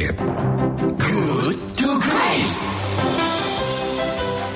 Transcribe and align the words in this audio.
Great. 0.00 0.16
Good 0.96 1.58
to 1.76 1.90
Great. 2.00 2.52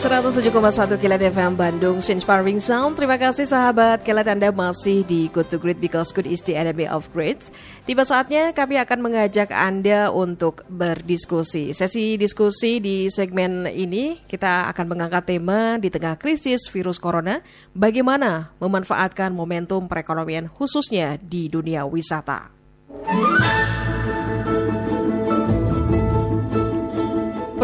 107,1 0.01 0.97
Kilat 0.97 1.21
FM 1.21 1.53
Bandung 1.53 2.01
Inspiring 2.01 2.65
Sound 2.65 2.97
Terima 2.97 3.21
kasih 3.21 3.45
sahabat 3.45 4.01
Kilat 4.09 4.25
Anda 4.25 4.49
masih 4.57 5.05
di 5.05 5.29
Good 5.29 5.53
to 5.53 5.61
Great 5.61 5.85
Because 5.85 6.17
good 6.17 6.25
is 6.25 6.41
the 6.49 6.57
enemy 6.57 6.89
of 6.89 7.13
great 7.13 7.45
Tiba 7.85 8.09
saatnya 8.09 8.57
kami 8.57 8.81
akan 8.81 9.05
mengajak 9.05 9.53
Anda 9.53 10.09
untuk 10.09 10.65
berdiskusi 10.73 11.77
Sesi 11.77 12.17
diskusi 12.17 12.81
di 12.81 13.13
segmen 13.13 13.69
ini 13.69 14.25
Kita 14.25 14.73
akan 14.73 14.97
mengangkat 14.97 15.29
tema 15.29 15.77
di 15.77 15.93
tengah 15.93 16.17
krisis 16.17 16.73
virus 16.73 16.97
corona 16.97 17.45
Bagaimana 17.77 18.57
memanfaatkan 18.65 19.29
momentum 19.37 19.93
perekonomian 19.93 20.49
khususnya 20.49 21.21
di 21.21 21.53
dunia 21.53 21.85
wisata 21.85 22.49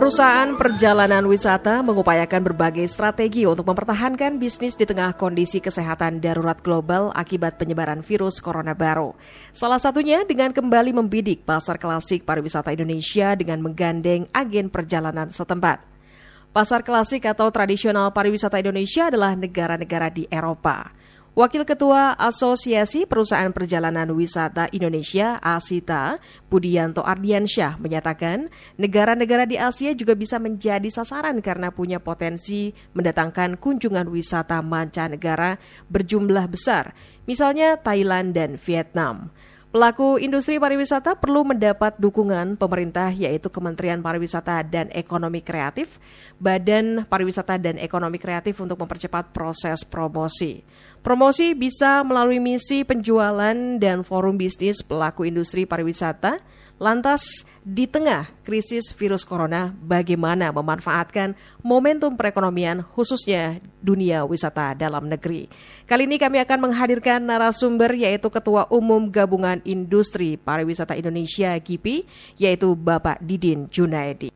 Perusahaan 0.01 0.57
perjalanan 0.57 1.29
wisata 1.29 1.85
mengupayakan 1.85 2.41
berbagai 2.41 2.89
strategi 2.89 3.45
untuk 3.45 3.69
mempertahankan 3.69 4.41
bisnis 4.41 4.73
di 4.73 4.89
tengah 4.89 5.13
kondisi 5.13 5.61
kesehatan 5.61 6.25
darurat 6.25 6.57
global 6.65 7.13
akibat 7.13 7.61
penyebaran 7.61 8.01
virus 8.01 8.41
corona 8.41 8.73
baru. 8.73 9.13
Salah 9.53 9.77
satunya 9.77 10.25
dengan 10.25 10.57
kembali 10.57 10.97
membidik 10.97 11.45
pasar 11.45 11.77
klasik 11.77 12.25
pariwisata 12.25 12.73
Indonesia 12.73 13.37
dengan 13.37 13.61
menggandeng 13.61 14.25
agen 14.33 14.73
perjalanan 14.73 15.29
setempat. 15.29 15.85
Pasar 16.49 16.81
klasik 16.81 17.29
atau 17.29 17.53
tradisional 17.53 18.09
pariwisata 18.17 18.57
Indonesia 18.57 19.13
adalah 19.13 19.37
negara-negara 19.37 20.09
di 20.09 20.25
Eropa. 20.33 20.97
Wakil 21.31 21.63
Ketua 21.63 22.19
Asosiasi 22.19 23.07
Perusahaan 23.07 23.55
Perjalanan 23.55 24.11
Wisata 24.19 24.67
Indonesia 24.75 25.39
(ASITA), 25.39 26.19
Budianto 26.51 27.07
Ardiansyah 27.07 27.79
menyatakan, 27.79 28.51
negara-negara 28.75 29.47
di 29.47 29.55
Asia 29.55 29.95
juga 29.95 30.19
bisa 30.19 30.43
menjadi 30.43 30.91
sasaran 30.91 31.39
karena 31.39 31.71
punya 31.71 32.03
potensi 32.03 32.75
mendatangkan 32.99 33.63
kunjungan 33.63 34.11
wisata 34.11 34.59
mancanegara 34.59 35.55
berjumlah 35.87 36.51
besar, 36.51 36.99
misalnya 37.31 37.79
Thailand 37.79 38.35
dan 38.35 38.59
Vietnam. 38.59 39.31
Pelaku 39.71 40.19
industri 40.19 40.59
pariwisata 40.59 41.15
perlu 41.15 41.47
mendapat 41.47 41.95
dukungan 41.95 42.59
pemerintah 42.59 43.07
yaitu 43.15 43.47
Kementerian 43.55 44.03
Pariwisata 44.03 44.67
dan 44.67 44.91
Ekonomi 44.91 45.47
Kreatif, 45.47 46.03
Badan 46.43 47.07
Pariwisata 47.07 47.55
dan 47.55 47.79
Ekonomi 47.79 48.19
Kreatif 48.19 48.59
untuk 48.59 48.83
mempercepat 48.83 49.31
proses 49.31 49.87
promosi. 49.87 50.67
Promosi 51.07 51.55
bisa 51.55 52.03
melalui 52.03 52.43
misi 52.43 52.83
penjualan 52.83 53.55
dan 53.79 54.03
forum 54.03 54.35
bisnis 54.35 54.83
pelaku 54.83 55.31
industri 55.31 55.71
pariwisata. 55.71 56.43
Lantas, 56.81 57.45
di 57.61 57.85
tengah 57.85 58.33
krisis 58.41 58.89
virus 58.97 59.21
corona, 59.21 59.69
bagaimana 59.85 60.49
memanfaatkan 60.49 61.37
momentum 61.61 62.17
perekonomian 62.17 62.81
khususnya 62.81 63.61
dunia 63.85 64.25
wisata 64.25 64.73
dalam 64.73 65.05
negeri? 65.05 65.45
Kali 65.85 66.09
ini 66.09 66.17
kami 66.17 66.41
akan 66.41 66.73
menghadirkan 66.73 67.21
narasumber 67.21 67.93
yaitu 67.93 68.33
Ketua 68.33 68.65
Umum 68.73 69.13
Gabungan 69.13 69.61
Industri 69.69 70.41
Pariwisata 70.41 70.97
Indonesia 70.97 71.53
GIPI, 71.61 72.09
yaitu 72.41 72.73
Bapak 72.73 73.21
Didin 73.21 73.69
Junaidi. 73.69 74.33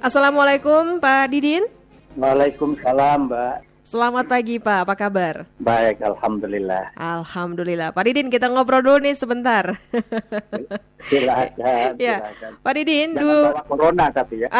Assalamualaikum 0.00 1.04
Pak 1.04 1.28
Didin. 1.28 1.68
Waalaikumsalam 2.16 3.28
Mbak. 3.28 3.65
Selamat 3.86 4.26
pagi 4.26 4.58
Pak, 4.58 4.82
apa 4.82 4.98
kabar? 4.98 5.46
Baik, 5.62 6.02
Alhamdulillah. 6.02 6.90
Alhamdulillah. 6.98 7.94
Pak 7.94 8.02
Didin, 8.10 8.34
kita 8.34 8.50
ngobrol 8.50 8.82
dulu 8.82 8.98
nih 8.98 9.14
sebentar. 9.14 9.78
Silakan, 11.06 11.94
ya. 12.02 12.18
Pak 12.66 12.72
Didin, 12.74 13.14
Jangan 13.14 13.22
du... 13.22 13.30
bawa 13.54 13.62
corona 13.62 14.06
tapi 14.10 14.42
ya. 14.42 14.50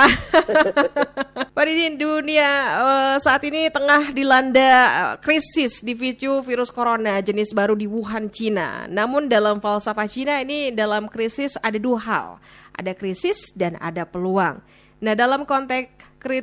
Pak 1.59 1.65
Didin, 1.67 1.99
dunia 1.99 2.51
eh, 2.79 3.17
saat 3.19 3.43
ini 3.43 3.67
tengah 3.67 4.15
dilanda 4.15 4.71
eh, 4.79 5.13
krisis 5.19 5.83
dipicu 5.83 6.47
virus 6.47 6.71
corona 6.71 7.19
jenis 7.19 7.51
baru 7.51 7.75
di 7.75 7.91
Wuhan, 7.91 8.31
Cina. 8.31 8.87
Namun 8.87 9.27
dalam 9.27 9.59
falsafah 9.59 10.07
Cina 10.07 10.39
ini 10.39 10.71
dalam 10.71 11.11
krisis 11.11 11.59
ada 11.67 11.83
dua 11.83 11.99
hal. 11.99 12.27
Ada 12.79 12.95
krisis 12.95 13.51
dan 13.59 13.75
ada 13.83 14.07
peluang. 14.07 14.63
Nah, 14.97 15.13
dalam 15.13 15.45
konteks 15.45 15.93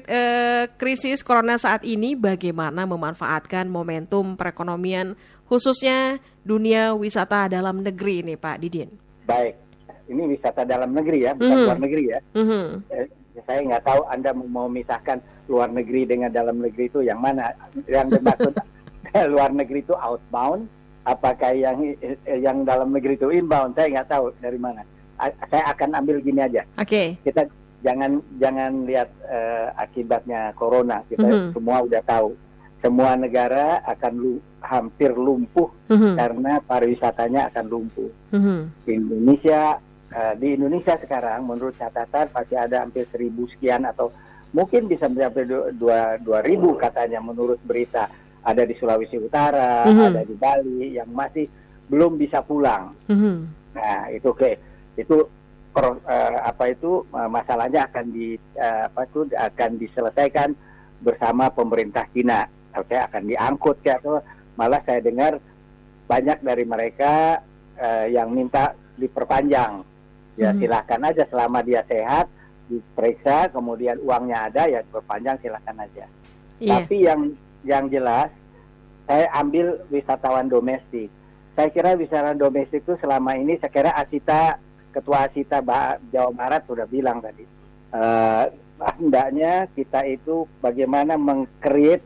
eh, 0.06 0.70
krisis 0.78 1.26
corona 1.26 1.58
saat 1.58 1.82
ini, 1.84 2.14
bagaimana 2.14 2.86
memanfaatkan 2.86 3.66
momentum 3.66 4.38
perekonomian, 4.38 5.18
khususnya 5.50 6.22
dunia 6.46 6.94
wisata 6.94 7.50
dalam 7.50 7.82
negeri 7.82 8.22
ini, 8.22 8.34
Pak 8.38 8.58
Didin? 8.62 8.94
Baik, 9.26 9.58
ini 10.08 10.38
wisata 10.38 10.64
dalam 10.64 10.94
negeri 10.94 11.26
ya, 11.26 11.34
bukan 11.34 11.52
Mhm. 11.58 11.66
luar 11.66 11.80
negeri 11.82 12.04
ya. 12.14 12.20
Mhm. 12.38 12.66
Eh, 12.94 13.08
saya 13.44 13.60
nggak 13.66 13.84
tahu 13.84 14.02
Anda 14.08 14.30
mau 14.38 14.70
memisahkan 14.70 15.18
luar 15.50 15.74
negeri 15.74 16.06
dengan 16.06 16.30
dalam 16.30 16.62
negeri 16.62 16.88
itu 16.88 17.02
yang 17.02 17.20
mana. 17.20 17.52
Yang 17.90 18.22
dimaksud 18.22 18.54
luar 19.34 19.50
negeri 19.52 19.82
itu 19.82 19.98
outbound, 19.98 20.70
apakah 21.04 21.52
yang 21.52 21.82
eh, 22.00 22.16
yang 22.40 22.62
dalam 22.64 22.94
negeri 22.94 23.18
itu 23.18 23.34
inbound? 23.34 23.74
Saya 23.76 24.00
nggak 24.00 24.10
tahu 24.14 24.30
dari 24.40 24.62
mana. 24.62 24.86
A- 25.18 25.34
saya 25.50 25.74
akan 25.74 25.90
ambil 25.98 26.22
gini 26.22 26.40
aja. 26.40 26.62
Oke. 26.78 27.18
kita 27.26 27.50
jangan 27.84 28.12
jangan 28.40 28.88
lihat 28.88 29.10
eh, 29.28 29.68
akibatnya 29.76 30.56
corona 30.56 31.04
kita 31.06 31.28
Mhm. 31.28 31.52
semua 31.52 31.84
udah 31.84 32.02
tahu 32.02 32.32
semua 32.80 33.16
negara 33.16 33.80
akan 33.86 34.14
lu, 34.16 34.34
hampir 34.60 35.12
lumpuh 35.12 35.68
Mhm. 35.88 36.16
karena 36.16 36.54
pariwisatanya 36.60 37.52
akan 37.52 37.66
lumpuh 37.68 38.10
Mhm. 38.32 38.60
Indonesia 38.88 39.78
eh, 40.10 40.34
di 40.38 40.54
Indonesia 40.54 40.94
sekarang 40.96 41.44
menurut 41.44 41.74
catatan 41.76 42.30
masih 42.32 42.54
ada 42.56 42.86
hampir 42.86 43.10
seribu 43.10 43.50
sekian 43.50 43.82
atau 43.84 44.14
mungkin 44.54 44.86
bisa 44.86 45.10
sampai 45.10 45.42
du- 45.44 45.74
dua 45.74 46.22
dua 46.22 46.40
ribu 46.40 46.78
katanya 46.78 47.18
menurut 47.18 47.58
berita 47.62 48.06
ada 48.40 48.62
di 48.62 48.78
Sulawesi 48.78 49.18
Utara 49.18 49.90
Mhm. 49.90 50.04
ada 50.06 50.22
di 50.22 50.36
Bali 50.38 50.94
yang 50.94 51.10
masih 51.10 51.50
belum 51.90 52.16
bisa 52.16 52.40
pulang 52.40 52.94
Mhm. 53.10 53.36
Nah, 53.74 54.06
itu 54.08 54.30
oke. 54.30 54.54
Itu 54.94 55.26
pro- 55.74 56.00
eh, 56.06 56.38
apa 56.40 56.70
itu 56.70 57.04
eh, 57.10 57.30
masalahnya 57.30 57.90
akan 57.90 58.06
di 58.14 58.38
eh, 58.56 58.82
apa 58.88 59.04
itu 59.04 59.26
akan 59.34 59.72
diselesaikan 59.82 60.50
bersama 61.02 61.50
pemerintah 61.50 62.06
Cina. 62.14 62.46
Oke, 62.78 62.96
akan 62.96 63.28
diangkut 63.28 63.82
ya 63.84 63.98
atau 63.98 64.22
malah 64.56 64.80
saya 64.86 65.02
dengar 65.02 65.42
banyak 66.06 66.40
dari 66.40 66.64
mereka 66.64 67.42
eh, 67.76 68.14
yang 68.14 68.30
minta 68.30 68.78
diperpanjang. 68.96 69.82
Ya 70.34 70.50
Mhm. 70.50 70.62
silahkan 70.62 71.02
aja 71.04 71.24
selama 71.30 71.62
dia 71.62 71.86
sehat 71.86 72.26
diperiksa 72.66 73.52
kemudian 73.52 74.02
uangnya 74.02 74.50
ada 74.50 74.66
ya 74.66 74.80
diperpanjang 74.82 75.38
silahkan 75.42 75.78
aja. 75.78 76.06
Iya. 76.58 76.82
Tapi 76.82 76.96
yang 77.02 77.22
yang 77.66 77.86
jelas 77.90 78.30
saya 79.06 79.28
ambil 79.36 79.84
wisatawan 79.92 80.48
domestik. 80.48 81.12
Saya 81.54 81.70
kira 81.70 81.94
wisatawan 81.94 82.40
domestik 82.40 82.82
itu 82.82 82.98
selama 82.98 83.38
ini 83.38 83.60
saya 83.62 83.70
kira 83.70 83.92
Asita 83.94 84.58
Ketua 84.94 85.28
Asita 85.28 85.60
Jawa 86.14 86.32
Barat 86.32 86.62
sudah 86.70 86.86
bilang 86.86 87.20
tadi. 87.20 87.44
Eh, 87.94 88.46
hendaknya 88.78 89.68
kita 89.74 90.06
itu 90.06 90.46
bagaimana 90.62 91.18
mengcreate 91.18 92.06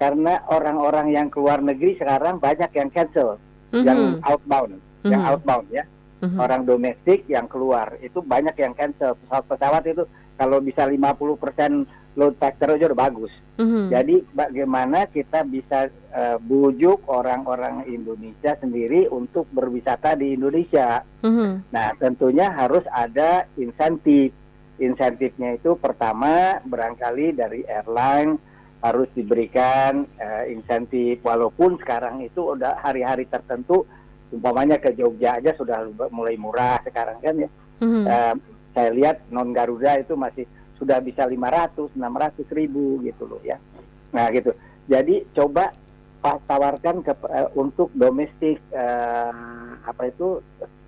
karena 0.00 0.42
orang-orang 0.50 1.12
yang 1.12 1.28
keluar 1.30 1.60
negeri 1.60 1.96
sekarang 2.00 2.40
banyak 2.40 2.70
yang 2.74 2.90
cancel, 2.90 3.36
yang 3.72 4.18
Mhm. 4.18 4.26
outbound, 4.26 4.80
yang 5.06 5.22
Mhm. 5.22 5.30
outbound 5.30 5.66
ya 5.70 5.84
Mhm. 6.24 6.38
orang 6.40 6.62
domestik 6.64 7.28
yang 7.28 7.44
keluar 7.44 8.00
itu 8.00 8.24
banyak 8.24 8.56
yang 8.56 8.72
cancel 8.72 9.12
pesawat-pesawat 9.24 9.82
itu 9.84 10.04
kalau 10.40 10.58
bisa 10.58 10.88
50% 10.88 11.84
load 12.14 12.38
factor 12.38 12.74
aja 12.74 12.90
udah 12.90 13.00
bagus. 13.10 13.32
Mhm. 13.58 13.90
Jadi 13.90 14.16
bagaimana 14.34 15.06
kita 15.10 15.46
bisa 15.46 15.90
eh, 15.90 16.38
bujuk 16.38 17.06
orang-orang 17.10 17.86
Indonesia 17.90 18.54
sendiri 18.58 19.10
untuk 19.10 19.50
berwisata 19.50 20.14
di 20.14 20.34
Indonesia. 20.34 21.02
Mhm. 21.22 21.70
Nah, 21.74 21.88
tentunya 21.98 22.50
harus 22.54 22.82
ada 22.90 23.46
insentif. 23.58 24.30
Insentifnya 24.78 25.54
itu 25.54 25.78
pertama 25.78 26.58
barangkali 26.66 27.34
dari 27.38 27.62
airline 27.66 28.38
harus 28.82 29.06
diberikan 29.14 30.06
eh, 30.18 30.54
insentif 30.54 31.22
walaupun 31.22 31.78
sekarang 31.78 32.22
itu 32.26 32.54
udah 32.54 32.78
hari-hari 32.82 33.26
tertentu 33.30 33.86
umpamanya 34.34 34.82
ke 34.82 34.90
Jogja 34.98 35.38
aja 35.38 35.54
sudah 35.54 35.86
mulai 36.10 36.34
murah 36.34 36.82
sekarang 36.82 37.18
kan 37.22 37.34
ya. 37.38 37.50
Mhm. 37.82 38.04
Eh, 38.06 38.34
saya 38.74 38.90
lihat 38.90 39.16
non 39.30 39.54
Garuda 39.54 40.02
itu 40.02 40.18
masih 40.18 40.44
sudah 40.74 40.98
bisa 40.98 41.22
500, 41.24 41.94
600 41.94 42.46
ribu 42.50 42.98
gitu 43.00 43.24
loh 43.24 43.40
ya. 43.42 43.56
Nah 44.10 44.30
gitu. 44.30 44.52
Jadi 44.84 45.24
coba 45.32 45.72
tawarkan 46.22 47.04
ke, 47.04 47.12
eh, 47.30 47.48
untuk 47.54 47.92
domestik 47.92 48.56
eh, 48.70 49.32
apa 49.84 50.02
itu 50.08 50.40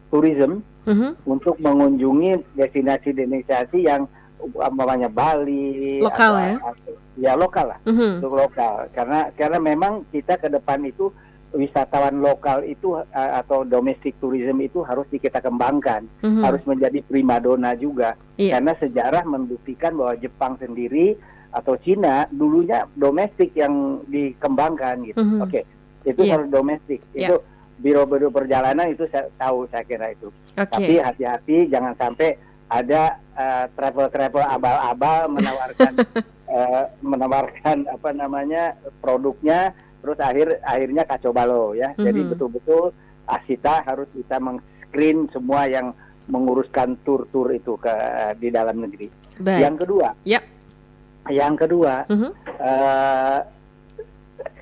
tourism 0.09 0.63
Mhm. 0.87 1.27
untuk 1.27 1.59
mengunjungi 1.59 2.57
destinasi-destinasi 2.57 3.85
yang 3.85 4.07
umpamanya 4.39 5.09
Bali 5.09 5.99
Lokal 6.01 6.31
atau- 6.31 6.41
ya? 6.41 6.55
atau- 6.63 6.99
ya 7.17 7.33
lokal 7.35 7.67
lah 7.73 7.79
Mhm. 7.89 8.21
untuk 8.21 8.33
lokal 8.37 8.87
karena 8.93 9.33
karena 9.33 9.59
memang 9.59 10.05
kita 10.13 10.37
ke 10.37 10.47
depan 10.47 10.85
itu 10.85 11.09
wisatawan 11.55 12.19
lokal 12.19 12.67
itu 12.67 12.99
uh, 12.99 13.05
atau 13.39 13.63
domestic 13.63 14.19
tourism 14.19 14.59
itu 14.59 14.83
harus 14.83 15.07
kita 15.11 15.39
kembangkan, 15.39 16.09
Mhm. 16.23 16.43
harus 16.43 16.63
menjadi 16.67 17.01
primadona 17.07 17.75
juga. 17.79 18.19
Iya. 18.37 18.59
Karena 18.59 18.73
sejarah 18.77 19.25
membuktikan 19.25 19.95
bahwa 19.95 20.15
Jepang 20.19 20.59
sendiri 20.59 21.15
atau 21.53 21.79
Cina 21.81 22.27
dulunya 22.29 22.85
domestik 22.93 23.57
yang 23.57 24.05
dikembangkan 24.07 25.07
gitu. 25.07 25.21
Mhm. 25.23 25.41
Oke, 25.41 25.61
itu 26.05 26.21
Iya. 26.23 26.33
harus 26.37 26.49
domestik. 26.51 27.01
Iya. 27.15 27.29
Itu 27.33 27.37
biro-biro 27.77 28.33
perjalanan 28.33 28.89
itu 28.89 29.05
saya 29.13 29.29
tahu 29.37 29.69
saya 29.69 29.85
kira 29.85 30.13
itu. 30.13 30.33
Oke. 30.57 30.73
Tapi 30.73 30.93
hati-hati 31.01 31.69
jangan 31.69 31.93
sampai 31.97 32.37
ada 32.67 33.17
uh, 33.39 33.65
travel-travel 33.79 34.43
abal-abal 34.43 35.31
menawarkan 35.31 35.93
uh, 36.51 36.85
menawarkan 37.15 37.87
apa 37.87 38.11
namanya 38.11 38.75
produknya 38.99 39.71
terus 40.07 40.23
akhir 40.23 40.63
akhirnya 40.63 41.03
kacau 41.03 41.35
balau 41.35 41.75
ya. 41.75 41.91
Jadi 41.99 42.23
Mhm. 42.23 42.31
betul-betul 42.31 42.95
Asita 43.27 43.83
harus 43.83 44.07
bisa 44.15 44.39
meng-screen 44.39 45.27
semua 45.35 45.67
yang 45.67 45.91
menguruskan 46.31 46.95
tur-tur 47.03 47.51
itu 47.51 47.75
ke 47.75 47.91
di 48.39 48.55
dalam 48.55 48.87
negeri. 48.87 49.11
Baik. 49.43 49.67
Yang 49.67 49.75
kedua, 49.83 50.09
Ya. 50.23 50.39
yang 51.27 51.59
kedua 51.59 52.07
Mhm. 52.07 52.31
eh, 52.63 53.39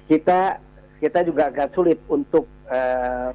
kita 0.09 0.57
kita 0.97 1.21
juga 1.29 1.53
agak 1.53 1.77
sulit 1.77 2.01
untuk 2.09 2.49
eh, 2.65 3.29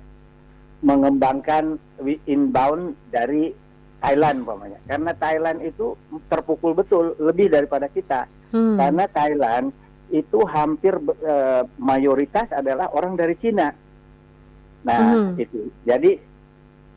mengembangkan 0.82 1.78
inbound 2.26 2.98
dari 3.14 3.54
Thailand 4.02 4.42
umpamanya. 4.42 4.82
Karena 4.90 5.14
Thailand 5.14 5.62
itu 5.62 5.94
terpukul 6.26 6.74
betul 6.74 7.14
lebih 7.22 7.54
daripada 7.54 7.86
kita. 7.86 8.26
Hmm. 8.50 8.74
Karena 8.82 9.06
Thailand 9.06 9.70
itu 10.10 10.40
hampir 10.46 10.98
eh, 11.22 11.64
mayoritas 11.78 12.50
adalah 12.52 12.90
orang 12.92 13.14
dari 13.14 13.36
Cina. 13.38 13.70
Nah, 14.80 15.00
Mhm. 15.14 15.32
itu. 15.38 15.60
Jadi 15.84 16.12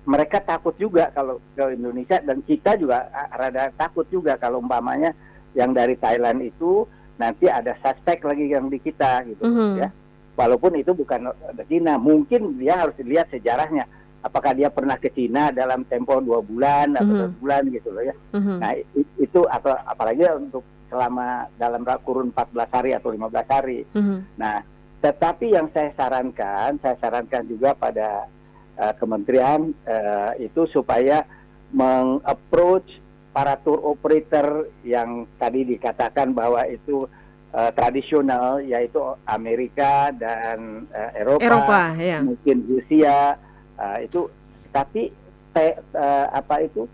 mereka 0.03 0.43
takut 0.43 0.75
juga 0.75 1.11
kalau 1.11 1.39
ke 1.55 1.79
Indonesia 1.79 2.19
dan 2.19 2.43
kita 2.43 2.75
juga 2.75 3.07
rada 3.31 3.71
takut 3.73 4.07
juga 4.09 4.35
kalau 4.35 4.59
umpamanya 4.59 5.15
yang 5.55 5.71
dari 5.71 5.95
Thailand 5.95 6.43
itu 6.43 6.87
nanti 7.15 7.47
ada 7.47 7.77
suspek 7.79 8.19
lagi 8.25 8.51
yang 8.51 8.67
di 8.67 8.79
kita 8.79 9.23
gitu 9.29 9.45
Mhm. 9.45 9.79
ya. 9.79 9.89
Walaupun 10.33 10.75
itu 10.75 10.91
bukan 10.91 11.29
dari 11.53 11.69
Cina, 11.69 12.01
mungkin 12.01 12.57
dia 12.57 12.81
harus 12.81 12.97
dilihat 12.97 13.29
sejarahnya. 13.29 13.85
Apakah 14.23 14.55
dia 14.55 14.71
pernah 14.71 14.97
ke 14.97 15.11
Cina 15.11 15.51
dalam 15.51 15.83
tempo 15.85 16.19
dua 16.19 16.39
bulan 16.41 16.95
atau 16.95 17.13
Mhm. 17.13 17.19
dua 17.19 17.31
bulan 17.39 17.63
gitu 17.69 17.89
loh 17.91 18.03
ya. 18.03 18.15
Mhm. 18.33 18.55
Nah 18.59 18.71
i- 18.75 19.13
itu 19.19 19.41
atau 19.45 19.75
apalagi 19.85 20.23
untuk 20.33 20.63
selama 20.93 21.49
dalam 21.57 21.81
kurun 22.05 22.29
14 22.37 22.69
hari 22.69 22.91
atau 22.93 23.09
15 23.09 23.49
hari. 23.49 23.89
Mhm. 23.97 24.37
Nah, 24.37 24.61
tetapi 25.01 25.57
yang 25.57 25.73
saya 25.73 25.89
sarankan, 25.97 26.77
saya 26.85 27.01
sarankan 27.01 27.49
juga 27.49 27.73
pada 27.73 28.29
uh, 28.77 28.95
kementerian 29.01 29.73
uh, 29.89 30.37
itu 30.37 30.69
supaya 30.69 31.25
mengapproach 31.73 33.01
para 33.33 33.57
tour 33.57 33.81
operator 33.81 34.69
yang 34.85 35.25
tadi 35.41 35.65
dikatakan 35.65 36.37
bahwa 36.37 36.69
itu 36.69 37.09
uh, 37.57 37.71
tradisional 37.73 38.61
yaitu 38.61 39.01
Amerika 39.25 40.13
dan 40.13 40.85
uh, 40.93 41.11
Eropa, 41.17 41.41
Eropa, 41.41 41.81
ya. 41.97 42.21
mungkin 42.21 42.57
Rusia 42.69 43.41
uh, 43.81 43.99
itu 44.05 44.29
tapi 44.69 45.09
te- 45.57 45.81
uh, 45.97 46.27
apa 46.29 46.57
itu 46.61 46.85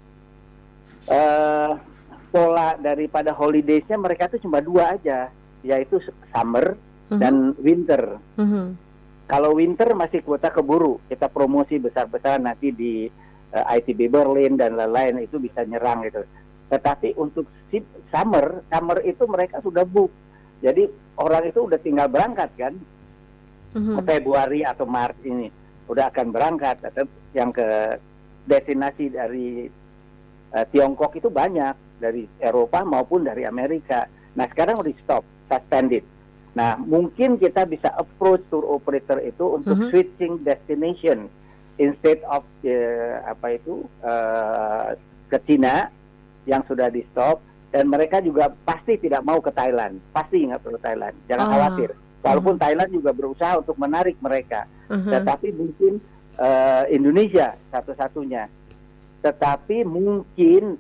uh, 1.11 1.75
pola 2.29 2.77
daripada 2.77 3.33
holidaysnya 3.33 3.97
mereka 3.97 4.29
itu 4.29 4.45
cuma 4.45 4.61
dua 4.61 4.95
aja 4.95 5.33
yaitu 5.61 5.99
summer 6.31 6.77
Mhm. 7.09 7.19
dan 7.19 7.35
winter. 7.57 8.03
Mhm. 8.37 8.77
Kalau 9.25 9.57
winter 9.57 9.93
masih 9.93 10.21
kuota 10.21 10.49
keburu, 10.49 11.01
kita 11.09 11.29
promosi 11.29 11.77
besar-besaran 11.77 12.45
nanti 12.45 12.69
di 12.71 12.93
eh, 13.49 13.65
ITB 13.81 14.13
Berlin 14.13 14.61
dan 14.61 14.77
lain-lain 14.77 15.25
itu 15.25 15.41
bisa 15.41 15.65
nyerang 15.65 16.05
gitu. 16.05 16.21
Tetapi 16.69 17.17
untuk 17.17 17.49
si 17.73 17.81
summer, 18.13 18.61
summer 18.69 19.01
itu 19.01 19.25
mereka 19.25 19.65
sudah 19.65 19.89
book. 19.89 20.13
Jadi 20.61 20.85
orang 21.17 21.49
itu 21.49 21.65
udah 21.65 21.81
tinggal 21.81 22.13
berangkat 22.13 22.53
kan, 22.61 22.77
Mhm. 23.73 24.05
Februari 24.05 24.69
atau 24.69 24.85
Maret 24.85 25.17
ini 25.25 25.49
udah 25.89 26.13
akan 26.13 26.29
berangkat. 26.29 26.77
Atau 26.85 27.09
yang 27.33 27.49
ke 27.49 27.97
destinasi 28.45 29.17
dari 29.17 29.65
eh, 30.49 30.65
Tiongkok 30.69 31.13
itu 31.13 31.29
banyak 31.29 31.88
dari 31.99 32.25
Eropa 32.39 32.83
maupun 32.83 33.27
dari 33.27 33.45
Amerika. 33.45 34.07
Nah 34.35 34.47
sekarang 34.49 34.79
udah 34.79 34.95
stop, 35.03 35.23
suspended. 35.47 36.03
Nah 36.55 36.79
mungkin 36.79 37.37
kita 37.37 37.67
bisa 37.67 37.93
approach 37.95 38.43
tour 38.49 38.65
operator 38.65 39.19
itu 39.21 39.59
untuk 39.59 39.77
Mhm. 39.77 39.89
switching 39.91 40.35
destination 40.43 41.27
instead 41.77 42.19
of 42.27 42.43
eh, 42.63 43.19
apa 43.23 43.55
itu 43.55 43.83
eh, 44.01 44.97
ke 45.29 45.39
Cina 45.45 45.93
yang 46.49 46.65
sudah 46.65 46.89
di 46.89 47.05
stop 47.13 47.39
dan 47.69 47.87
mereka 47.87 48.19
juga 48.19 48.49
pasti 48.65 48.97
tidak 48.97 49.21
mau 49.21 49.39
ke 49.39 49.53
Thailand, 49.53 50.01
pasti 50.11 50.41
nggak 50.41 50.65
perlu 50.65 50.81
Thailand, 50.81 51.15
jangan 51.29 51.47
Ah. 51.47 51.53
khawatir. 51.53 51.91
Walaupun 52.19 52.57
Thailand 52.57 52.91
juga 52.91 53.15
berusaha 53.15 53.61
untuk 53.61 53.77
menarik 53.79 54.17
mereka, 54.19 54.65
Mhm. 54.89 55.11
tetapi 55.13 55.49
mungkin 55.53 56.01
eh, 56.39 56.85
Indonesia 56.95 57.59
satu-satunya. 57.69 58.47
Tetapi 59.19 59.83
mungkin 59.83 60.79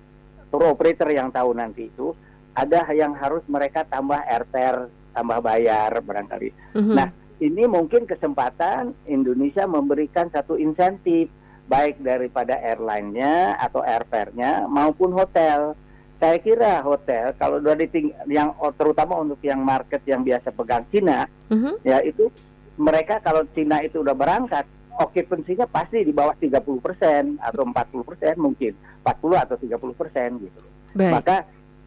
tour 0.48 0.64
operator 0.72 1.08
yang 1.12 1.28
tahu 1.32 1.52
nanti 1.56 1.88
itu 1.88 2.12
ada 2.58 2.82
yang 2.90 3.14
harus 3.14 3.46
mereka 3.46 3.86
tambah 3.86 4.18
airfare, 4.26 4.90
tambah 5.14 5.38
bayar 5.38 6.02
barangkali. 6.02 6.50
Mhm. 6.74 6.94
Nah, 6.98 7.08
ini 7.38 7.70
mungkin 7.70 8.02
kesempatan 8.02 8.98
Indonesia 9.06 9.62
memberikan 9.70 10.26
satu 10.26 10.58
insentif 10.58 11.30
baik 11.70 12.02
daripada 12.02 12.58
airline-nya 12.58 13.54
atau 13.62 13.84
airfare-nya 13.84 14.66
maupun 14.66 15.14
hotel. 15.14 15.78
Saya 16.18 16.42
kira 16.42 16.82
hotel 16.82 17.30
kalau 17.38 17.62
diting 17.62 18.10
yang 18.26 18.50
terutama 18.74 19.22
untuk 19.22 19.38
yang 19.46 19.62
market 19.62 20.02
yang 20.02 20.26
biasa 20.26 20.50
pegang 20.50 20.82
Cina 20.90 21.30
Mhm. 21.46 21.78
ya 21.86 22.02
itu 22.02 22.26
mereka 22.74 23.22
kalau 23.22 23.46
Cina 23.54 23.86
itu 23.86 24.02
udah 24.02 24.18
berangkat 24.18 24.66
occupancy-nya 24.98 25.70
pasti 25.70 26.02
di 26.02 26.10
bawah 26.10 26.34
30% 26.34 27.38
atau 27.38 27.62
40% 27.62 28.34
mungkin 28.36 28.74
40 29.06 29.44
atau 29.46 29.56
30% 29.56 30.42
gitu. 30.42 30.60
Baik. 30.98 31.12
Maka 31.14 31.36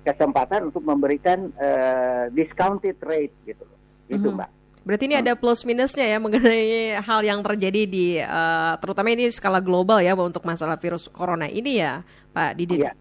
kesempatan 0.01 0.71
untuk 0.71 0.81
memberikan 0.81 1.51
eh, 1.59 2.31
discounted 2.31 2.97
rate 3.03 3.35
gitu 3.45 3.63
loh. 3.67 3.79
Itu 4.07 4.29
Mhm. 4.31 4.37
Mbak. 4.39 4.49
Berarti 4.81 5.03
ini 5.05 5.13
ada 5.13 5.37
plus 5.37 5.61
minusnya 5.61 6.09
ya 6.09 6.17
mengenai 6.17 6.97
hal 7.07 7.21
yang 7.21 7.45
terjadi 7.45 7.85
di 7.85 8.17
eh, 8.17 8.73
terutama 8.81 9.13
ini 9.13 9.29
skala 9.29 9.61
global 9.61 10.01
ya 10.01 10.17
untuk 10.17 10.41
masalah 10.41 10.79
virus 10.81 11.05
corona 11.11 11.45
ini 11.45 11.77
ya, 11.77 12.01
Pak 12.33 12.57
Didin. 12.57 12.87
Iya. 12.87 12.91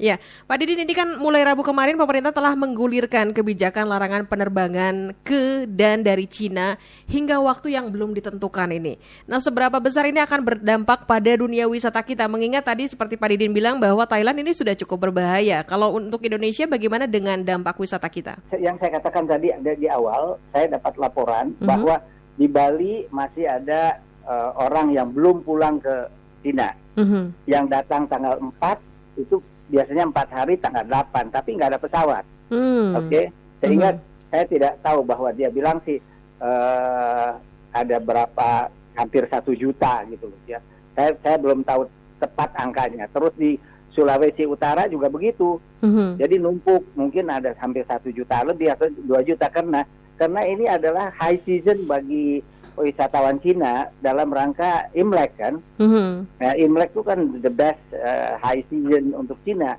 Ya, 0.00 0.16
Pak 0.48 0.56
Didin 0.58 0.82
ini 0.82 0.96
kan 0.96 1.20
mulai 1.20 1.44
Rabu 1.44 1.60
kemarin 1.60 1.94
pemerintah 2.00 2.32
telah 2.32 2.56
menggulirkan 2.56 3.30
kebijakan 3.30 3.86
larangan 3.86 4.24
penerbangan 4.24 5.12
ke 5.22 5.68
dan 5.68 6.00
dari 6.00 6.24
Cina 6.26 6.80
hingga 7.06 7.38
waktu 7.38 7.76
yang 7.76 7.92
belum 7.92 8.16
ditentukan 8.16 8.72
ini. 8.72 8.96
Nah, 9.28 9.38
seberapa 9.38 9.78
besar 9.78 10.08
ini 10.08 10.18
akan 10.18 10.42
berdampak 10.42 11.04
pada 11.06 11.30
dunia 11.36 11.68
wisata 11.68 12.00
kita? 12.00 12.24
Mengingat 12.26 12.66
tadi 12.66 12.88
seperti 12.88 13.20
Pak 13.20 13.36
Didin 13.36 13.52
bilang 13.52 13.78
bahwa 13.78 14.02
Thailand 14.08 14.40
ini 14.40 14.56
sudah 14.56 14.72
cukup 14.74 15.12
berbahaya. 15.12 15.60
Kalau 15.62 15.94
untuk 15.94 16.24
Indonesia 16.24 16.64
bagaimana 16.66 17.04
dengan 17.06 17.44
dampak 17.44 17.76
wisata 17.78 18.08
kita? 18.08 18.40
Yang 18.58 18.82
saya 18.82 18.98
katakan 18.98 19.28
tadi 19.28 19.52
ada 19.54 19.72
di 19.76 19.86
awal, 19.86 20.40
saya 20.50 20.72
dapat 20.72 20.98
laporan 20.98 21.52
Mhm. 21.60 21.68
bahwa 21.68 22.00
di 22.40 22.48
Bali 22.48 23.06
masih 23.12 23.44
ada 23.46 24.00
eh, 24.22 24.50
orang 24.54 24.94
yang 24.94 25.10
belum 25.10 25.42
pulang 25.42 25.82
ke 25.82 26.06
Cina. 26.46 26.70
Mhm. 26.94 27.34
Yang 27.42 27.64
datang 27.74 28.06
tanggal 28.06 28.38
4 28.38 28.78
itu 29.18 29.42
biasanya 29.72 30.04
empat 30.12 30.28
hari 30.28 30.60
tanggal 30.60 30.84
8, 30.84 31.32
tapi 31.32 31.56
nggak 31.56 31.72
ada 31.72 31.80
pesawat. 31.80 32.24
Hmm. 32.52 32.92
Oke, 33.00 33.32
sehingga 33.64 33.96
saya 34.28 34.44
tidak 34.44 34.76
tahu 34.84 35.00
bahwa 35.00 35.32
dia 35.32 35.48
bilang 35.48 35.80
sih 35.88 35.96
eh, 36.44 37.30
ada 37.72 37.96
berapa 37.96 38.68
hampir 38.92 39.24
satu 39.32 39.56
juta 39.56 40.04
gitu 40.12 40.28
loh 40.28 40.40
ya. 40.44 40.60
Saya 40.92 41.16
saya 41.24 41.40
belum 41.40 41.64
tahu 41.64 41.88
tepat 42.20 42.52
angkanya. 42.60 43.08
Terus 43.08 43.32
di 43.40 43.56
Sulawesi 43.96 44.44
Utara 44.44 44.84
juga 44.88 45.08
begitu. 45.08 45.56
Mhm. 45.80 46.20
Jadi 46.20 46.36
numpuk 46.36 46.84
mungkin 46.92 47.32
ada 47.32 47.56
hampir 47.56 47.88
satu 47.88 48.12
juta 48.12 48.44
lebih 48.44 48.72
atau 48.72 48.92
dua 49.08 49.24
juta 49.24 49.48
karena 49.48 49.88
karena 50.20 50.40
ini 50.44 50.68
adalah 50.68 51.08
high 51.16 51.40
season 51.48 51.88
bagi 51.88 52.44
wisatawan 52.76 53.38
Cina 53.42 53.90
dalam 54.00 54.32
rangka 54.32 54.88
Imlek 54.96 55.32
kan. 55.36 55.54
Mhm. 55.78 56.08
Nah, 56.40 56.52
Imlek 56.56 56.90
itu 56.92 57.02
kan 57.04 57.18
the 57.40 57.52
best 57.52 57.82
uh, 57.94 58.36
high 58.40 58.64
season 58.68 59.12
untuk 59.16 59.36
Cina. 59.44 59.76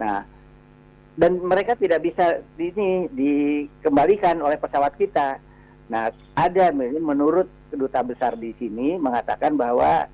Nah, 0.00 0.24
dan 1.12 1.38
mereka 1.44 1.76
tidak 1.76 2.00
bisa 2.00 2.40
di 2.56 2.72
ini 2.72 3.06
dikembalikan 3.12 4.40
oleh 4.40 4.56
pesawat 4.56 4.96
kita. 4.96 5.36
Nah, 5.92 6.08
ada 6.32 6.72
menurut 6.72 7.48
keduta 7.68 8.00
besar 8.00 8.32
di 8.40 8.56
sini 8.56 8.96
mengatakan 8.96 9.52
bahwa 9.56 10.08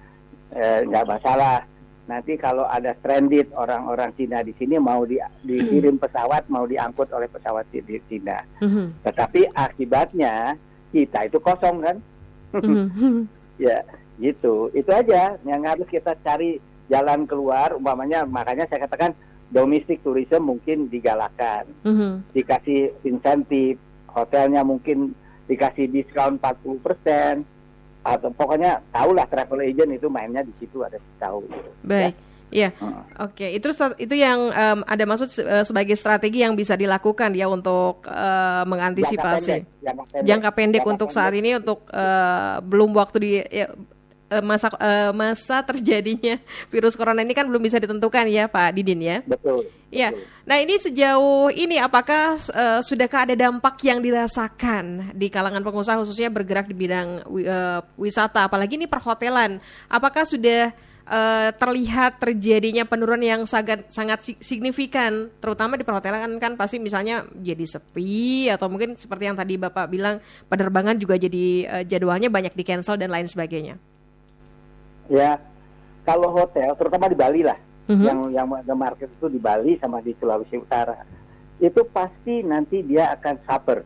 eh, 0.50 0.80
nggak 0.86 1.06
masalah. 1.06 1.62
Nanti 2.08 2.40
kalau 2.40 2.64
ada 2.64 2.96
stranded 2.98 3.52
orang-orang 3.52 4.16
Cina 4.16 4.40
di 4.40 4.56
sini 4.56 4.80
mau 4.80 5.04
di, 5.04 5.20
dikirim 5.44 6.00
pesawat, 6.00 6.48
mau 6.48 6.64
diangkut 6.64 7.12
oleh 7.12 7.28
pesawat 7.28 7.68
di 7.68 7.84
di 7.84 8.00
Cina. 8.08 8.40
Mhm. 8.64 9.04
Tetapi 9.04 9.52
akibatnya 9.52 10.56
kita 10.90 11.28
itu 11.28 11.38
kosong 11.40 11.84
kan. 11.84 11.96
Mhm. 12.56 13.28
ya 13.68 13.82
gitu 14.18 14.70
itu 14.72 14.90
aja 14.90 15.36
yang 15.42 15.62
harus 15.66 15.86
kita 15.90 16.14
cari 16.22 16.58
jalan 16.88 17.26
keluar 17.26 17.74
umpamanya 17.74 18.24
makanya 18.24 18.64
saya 18.66 18.86
katakan 18.86 19.12
domestic 19.50 20.00
tourism 20.02 20.48
mungkin 20.48 20.86
digalakan 20.88 21.66
Mhm. 21.84 22.32
dikasih 22.32 22.94
insentif 23.02 23.76
hotelnya 24.08 24.62
mungkin 24.62 25.12
dikasih 25.46 25.88
diskon 25.88 26.38
40% 26.38 27.44
atau 28.04 28.30
pokoknya 28.32 28.80
tahulah 28.88 29.26
travel 29.28 29.60
agent 29.60 29.92
itu 29.92 30.08
mainnya 30.08 30.40
di 30.40 30.52
situ 30.60 30.80
ada 30.80 30.96
tahu 31.20 31.44
gitu. 31.44 31.70
Baik. 31.84 32.14
Iya. 32.48 32.72
Oke, 33.20 33.52
itu 33.52 33.68
stra- 33.70 33.96
itu 33.96 34.16
yang 34.16 34.48
em, 34.48 34.80
ada 34.82 35.04
maksud 35.04 35.28
eh, 35.38 35.64
sebagai 35.64 35.92
strategi 35.94 36.40
yang 36.40 36.56
bisa 36.56 36.74
dilakukan 36.74 37.36
ya 37.36 37.44
untuk 37.46 38.02
eh, 38.04 38.62
mengantisipasi. 38.64 39.56
Jangka 39.60 39.68
pendek, 39.68 39.84
jangka 39.84 40.02
pendek. 40.08 40.24
jangka 40.24 40.50
pendek 40.56 40.80
Jangka 40.80 40.92
untuk 40.96 41.08
saat 41.12 41.32
pendek. 41.32 41.40
ini 41.44 41.50
untuk 41.60 41.78
eh, 41.92 42.54
belum 42.64 42.90
waktu 42.96 43.16
di 43.20 43.30
ya, 43.44 43.68
masa 44.40 44.68
eh, 44.76 45.12
masa 45.12 45.60
terjadinya 45.68 46.36
virus 46.68 46.96
corona 46.96 47.20
ini 47.20 47.32
kan 47.32 47.48
belum 47.48 47.60
bisa 47.60 47.76
ditentukan 47.76 48.28
ya 48.28 48.48
Pak 48.48 48.76
Didin 48.76 49.00
ya. 49.00 49.18
betul 49.24 49.68
Iya. 49.88 50.12
betul. 50.12 50.24
Nah 50.44 50.56
ini 50.60 50.74
sejauh 50.76 51.48
ini 51.48 51.76
apakah 51.76 52.36
eh, 52.36 52.80
sudahkah 52.80 53.28
ada 53.28 53.36
dampak 53.36 53.76
yang 53.84 54.00
dirasakan 54.00 55.12
di 55.12 55.28
kalangan 55.28 55.60
pengusaha 55.60 55.96
khususnya 55.96 56.28
bergerak 56.28 56.64
di 56.64 56.76
bidang 56.76 57.24
eh, 57.40 57.80
wisata, 57.96 58.48
apalagi 58.48 58.76
ini 58.76 58.84
perhotelan? 58.84 59.60
Apakah 59.88 60.24
sudah 60.24 60.72
eh, 61.08 61.50
terlihat 61.52 62.20
terjadinya 62.20 62.84
penurunan 62.84 63.20
yang 63.20 63.42
sangat 63.42 63.88
sangat 63.88 64.20
si- 64.22 64.38
signifikan, 64.38 65.32
terutama 65.40 65.74
di 65.74 65.82
perhotelan 65.82 66.20
kan, 66.20 66.32
kan 66.38 66.52
pasti 66.54 66.76
misalnya 66.76 67.24
jadi 67.34 67.64
sepi 67.64 68.46
atau 68.46 68.68
mungkin 68.68 68.92
seperti 68.94 69.24
yang 69.24 69.34
tadi 69.34 69.56
bapak 69.56 69.88
bilang 69.88 70.20
penerbangan 70.46 70.94
juga 70.94 71.16
jadi 71.16 71.44
eh, 71.64 71.84
jadwalnya 71.84 72.28
banyak 72.28 72.52
di 72.52 72.62
cancel 72.62 72.94
dan 72.94 73.08
lain 73.08 73.24
sebagainya. 73.24 73.80
ya 75.08 75.40
kalau 76.04 76.28
hotel 76.28 76.76
terutama 76.76 77.08
di 77.08 77.16
Bali 77.16 77.40
lah 77.40 77.56
Mhm. 77.88 78.04
yang 78.04 78.18
yang 78.28 78.46
the 78.62 78.76
market 78.76 79.08
itu 79.08 79.32
di 79.32 79.40
Bali 79.40 79.80
sama 79.80 80.04
di 80.04 80.12
Sulawesi 80.20 80.60
Utara 80.60 81.00
itu 81.56 81.80
pasti 81.88 82.44
nanti 82.44 82.84
dia 82.84 83.16
akan 83.16 83.34
suffer 83.42 83.80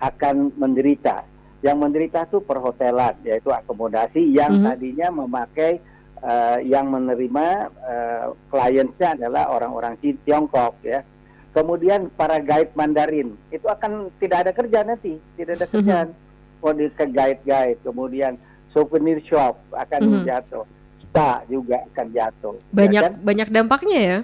akan 0.00 0.56
menderita 0.56 1.28
yang 1.60 1.76
menderita 1.76 2.24
itu 2.24 2.40
perhotelan 2.40 3.12
yaitu 3.20 3.52
akomodasi 3.52 4.32
yang 4.32 4.56
Mhm. 4.56 4.64
tadinya 4.64 5.08
memakai 5.14 5.76
eh, 6.24 6.58
yang 6.64 6.88
menerima 6.88 7.46
eh, 7.84 8.24
kliennya 8.48 9.08
adalah 9.14 9.44
orang-orang 9.50 9.94
Ti- 9.98 10.18
Tiongkok 10.22 10.80
ya 10.82 11.04
kemudian 11.50 12.10
para 12.10 12.40
guide 12.40 12.72
Mandarin 12.72 13.36
itu 13.48 13.64
akan 13.64 14.10
tidak 14.18 14.38
ada 14.42 14.52
kerja 14.52 14.82
nanti 14.82 15.20
tidak 15.36 15.60
ada 15.60 15.66
kerjaan 15.68 16.08
oh 16.58 16.72
di 16.72 16.88
ke 16.88 17.04
guide-guide 17.06 17.78
kemudian 17.80 18.34
souvenir 18.70 19.20
shop 19.22 19.54
akan 19.70 20.00
Mhm. 20.02 20.24
jatuh 20.24 20.64
spa 21.00 21.44
juga 21.46 21.84
akan 21.86 22.06
jatuh 22.10 22.54
ya 22.56 22.72
Banyak 22.74 23.02
kan? 23.02 23.12
banyak 23.22 23.48
dampaknya 23.50 23.98
ya. 24.00 24.18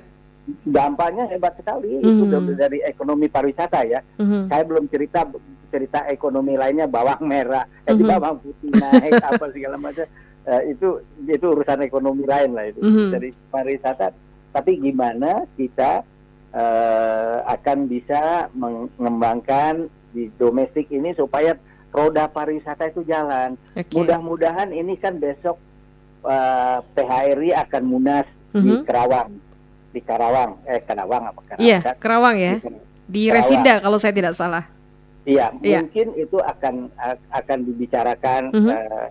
dampaknya 0.64 1.28
hebat 1.28 1.54
sekali 1.54 1.94
Mhm. 1.94 2.02
itu 2.02 2.24
dari- 2.26 2.56
dari 2.58 2.78
ekonomi 2.82 3.26
pariwisata 3.28 3.86
ya 3.86 4.00
Mhm. 4.16 4.48
saya 4.48 4.62
belum 4.64 4.84
cerita 4.88 5.22
cerita 5.70 6.02
ekonomi 6.08 6.58
lainnya 6.58 6.90
bawang 6.90 7.22
merah 7.22 7.62
eh 7.84 7.94
di 7.94 8.02
Mhm. 8.02 8.10
bawang 8.10 8.36
putih 8.40 8.70
naik 8.72 9.14
apa 9.30 9.44
segala 9.54 9.76
macam 9.78 10.02
Eh, 10.40 10.72
itu 10.72 10.88
itu 11.22 11.46
urusan 11.46 11.84
ekonomi 11.84 12.24
lain 12.24 12.56
lah 12.56 12.64
itu 12.64 12.80
Mhm. 12.80 13.12
dari 13.12 13.28
pariwisata 13.46 14.08
tapi 14.50 14.80
gimana 14.80 15.44
kita 15.54 16.00
eh, 16.50 17.36
akan 17.46 17.78
bisa 17.86 18.48
mengembangkan 18.52 19.86
di 20.10 20.26
domestik 20.34 20.90
ini 20.90 21.12
supaya 21.12 21.54
roda 21.90 22.26
pariwisata 22.26 22.88
itu 22.88 23.04
jalan 23.04 23.54
Oke. 23.72 23.94
mudah-mudahan 23.94 24.72
ini 24.72 24.96
kan 24.96 25.16
besok 25.16 25.60
eh, 26.20 26.78
PHRI 26.90 27.54
akan 27.60 27.82
munas 27.82 28.26
di 28.50 28.74
Mhm. 28.74 28.82
Kerawang 28.82 29.30
di 29.90 30.00
Karawang 30.00 30.58
eh 30.64 30.80
Karawang 30.80 31.22
apa 31.28 31.40
Karawang 31.44 31.62
Iya, 31.62 31.78
Kerawang 31.96 32.36
ya. 32.36 32.54
Di 33.06 33.22
Kerawang. 33.22 33.34
Resinda 33.36 33.74
kalau 33.78 33.98
saya 33.98 34.12
tidak 34.12 34.34
salah. 34.34 34.64
Iya, 35.22 35.52
Iya. 35.60 35.80
mungkin 35.80 36.06
itu 36.14 36.36
akan 36.36 36.74
akan 37.30 37.58
dibicarakan 37.62 38.42
Mhm. 38.50 38.68
eh, 38.68 39.06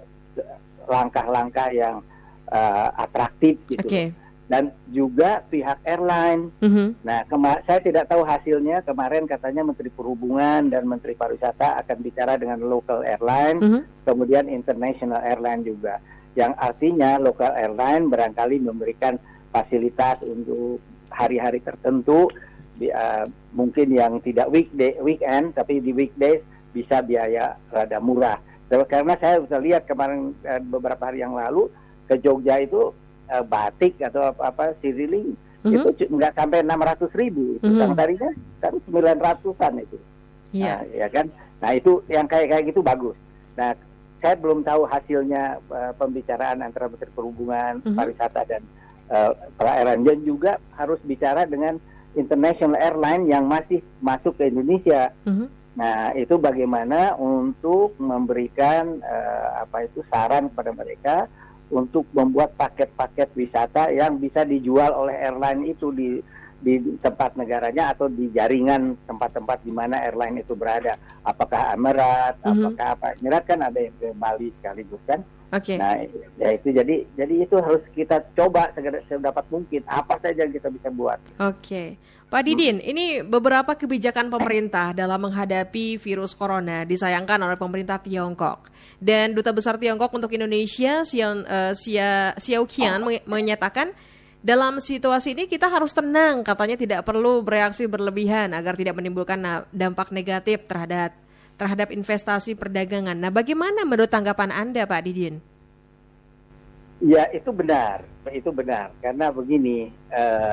langkah-langkah 0.90 1.70
yang 1.72 2.02
eh, 2.50 2.90
atraktif 2.98 3.62
gitu. 3.70 3.86
Oke. 3.86 4.04
Dan 4.50 4.74
juga 4.90 5.46
pihak 5.46 5.86
airline. 5.86 6.50
Mhm. 6.58 7.06
Nah, 7.06 7.22
kema- 7.30 7.62
saya 7.70 7.78
tidak 7.86 8.10
tahu 8.10 8.26
hasilnya. 8.26 8.82
Kemarin 8.82 9.30
katanya 9.30 9.62
Menteri 9.62 9.94
Perhubungan 9.94 10.66
dan 10.74 10.90
Menteri 10.90 11.14
Pariwisata 11.14 11.78
akan 11.86 11.98
bicara 12.02 12.34
dengan 12.42 12.66
local 12.66 13.06
airline, 13.06 13.62
Mhm. 13.62 13.82
kemudian 14.10 14.50
international 14.50 15.22
airline 15.22 15.62
juga. 15.62 16.02
Yang 16.34 16.58
artinya 16.58 17.22
local 17.22 17.54
airline 17.54 18.10
barangkali 18.10 18.58
memberikan 18.66 19.22
fasilitas 19.54 20.18
untuk 20.26 20.82
hari-hari 21.14 21.62
tertentu, 21.62 22.34
di, 22.74 22.90
eh, 22.90 23.30
mungkin 23.54 23.94
yang 23.94 24.18
tidak 24.26 24.50
weekday, 24.50 24.98
weekend, 25.06 25.54
tapi 25.54 25.78
di 25.78 25.94
weekdays 25.94 26.42
bisa 26.74 27.06
biaya 27.06 27.54
rada 27.70 28.02
murah. 28.02 28.42
Karena 28.70 29.18
saya 29.18 29.42
sudah 29.42 29.60
lihat 29.60 29.84
kemarin 29.86 30.38
eh, 30.46 30.62
beberapa 30.62 31.02
hari 31.02 31.20
yang 31.20 31.34
lalu 31.34 31.68
ke 32.06 32.22
Jogja 32.22 32.62
itu 32.62 32.94
eh, 33.26 33.42
batik 33.42 33.98
atau 34.00 34.30
apa, 34.30 34.42
apa 34.48 34.64
siriling 34.80 35.34
Mhm. 35.60 35.76
itu 35.76 36.08
nggak 36.08 36.34
sampai 36.34 36.64
600 36.64 37.12
ribu. 37.14 37.60
Mhm. 37.60 37.78
Yang 37.78 37.92
tadinya 37.94 38.30
kan 38.60 38.74
900-an 38.88 39.74
itu. 39.84 39.98
Iya. 40.56 40.72
Nah, 40.72 40.80
ya 40.88 41.08
kan. 41.12 41.26
Nah 41.60 41.72
itu 41.76 41.92
yang 42.08 42.26
kayak 42.26 42.48
kayak 42.48 42.66
gitu 42.72 42.80
bagus. 42.80 43.18
Nah 43.60 43.76
saya 44.20 44.36
belum 44.36 44.64
tahu 44.64 44.88
hasilnya 44.88 45.60
eh, 45.60 45.92
pembicaraan 45.94 46.64
antara 46.64 46.88
Menteri 46.88 47.12
Perhubungan, 47.12 47.84
Mhm. 47.84 47.92
Pariwisata 47.92 48.42
dan 48.48 48.64
eh, 49.10 49.32
para 49.58 49.72
airline 49.76 50.06
dan 50.06 50.20
juga 50.24 50.52
harus 50.74 51.02
bicara 51.04 51.44
dengan 51.44 51.76
international 52.14 52.80
airline 52.80 53.28
yang 53.28 53.44
masih 53.44 53.82
masuk 54.00 54.38
ke 54.38 54.48
Indonesia. 54.48 55.12
Mhm. 55.26 55.46
Nah 55.80 56.12
itu 56.12 56.36
bagaimana 56.36 57.16
untuk 57.16 57.96
memberikan 58.04 59.00
eh, 59.00 59.48
apa 59.64 59.88
itu 59.88 60.04
saran 60.12 60.52
kepada 60.52 60.76
mereka 60.76 61.16
untuk 61.72 62.04
membuat 62.12 62.60
paket-paket 62.60 63.32
wisata 63.38 63.88
yang 63.88 64.20
bisa 64.20 64.44
dijual 64.44 64.92
oleh 64.92 65.16
airline 65.24 65.72
itu 65.72 65.96
di 65.96 66.20
di 66.60 67.00
tempat 67.00 67.40
negaranya 67.40 67.96
atau 67.96 68.12
di 68.12 68.28
jaringan 68.36 69.00
tempat-tempat 69.08 69.64
di 69.64 69.72
mana 69.72 70.04
airline 70.04 70.44
itu 70.44 70.52
berada. 70.60 71.00
Apakah 71.24 71.72
Emirat, 71.80 72.36
Mhm. 72.44 72.52
apakah 72.52 72.88
apa? 73.00 73.08
Emirat 73.16 73.44
kan 73.48 73.60
ada 73.64 73.80
yang 73.80 73.96
ke 73.96 74.12
Bali 74.12 74.52
sekaligus 74.60 75.00
kan. 75.08 75.24
Oke. 75.50 75.82
Nah, 75.82 75.98
ya 76.38 76.50
itu 76.54 76.70
jadi 76.70 76.96
jadi 77.18 77.34
itu 77.42 77.56
harus 77.58 77.82
kita 77.98 78.22
coba 78.38 78.70
segera- 78.78 79.02
sedapat 79.10 79.46
mungkin 79.50 79.82
apa 79.90 80.22
saja 80.22 80.46
yang 80.46 80.54
kita 80.54 80.70
bisa 80.70 80.94
buat. 80.94 81.18
Oke. 81.42 81.98
Pak 82.30 82.46
Didin, 82.46 82.78
ini 82.78 83.26
beberapa 83.26 83.74
kebijakan 83.74 84.30
pemerintah 84.30 84.94
dalam 84.94 85.18
menghadapi 85.18 85.98
virus 85.98 86.38
corona 86.38 86.86
disayangkan 86.86 87.42
oleh 87.42 87.58
pemerintah 87.58 87.98
Tiongkok. 87.98 88.70
Dan 89.02 89.34
Duta 89.34 89.50
Besar 89.50 89.82
Tiongkok 89.82 90.14
untuk 90.14 90.30
Indonesia, 90.30 91.02
Xiao, 91.02 91.42
eh, 91.42 91.74
Xia- 91.74 92.38
Xiao 92.38 92.70
Qian, 92.70 93.02
menye- 93.02 93.26
menyatakan 93.26 93.98
dalam 94.46 94.78
situasi 94.78 95.34
ini 95.34 95.50
kita 95.50 95.74
harus 95.74 95.90
tenang, 95.90 96.46
katanya 96.46 96.78
tidak 96.78 97.02
perlu 97.02 97.42
bereaksi 97.42 97.90
berlebihan 97.90 98.54
agar 98.54 98.78
tidak 98.78 98.94
menimbulkan 99.02 99.66
dampak 99.74 100.14
negatif 100.14 100.70
terhadap 100.70 101.18
terhadap 101.60 101.92
investasi 101.92 102.56
perdagangan. 102.56 103.20
Nah, 103.20 103.28
bagaimana 103.28 103.84
menurut 103.84 104.08
tanggapan 104.08 104.56
Anda, 104.56 104.88
Pak 104.88 105.04
Didin? 105.04 105.44
Ya 107.04 107.28
itu 107.32 107.52
benar, 107.52 108.04
itu 108.32 108.52
benar 108.52 108.92
karena 109.00 109.32
begini. 109.32 109.92
eh, 110.12 110.52